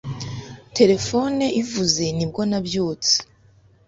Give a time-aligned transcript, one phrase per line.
[0.77, 3.13] Terefone ivuze ni bwo nabyutse.